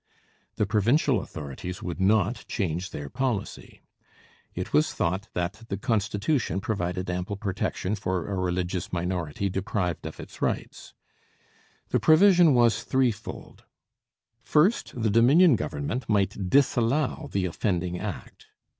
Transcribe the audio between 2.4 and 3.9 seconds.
change their policy.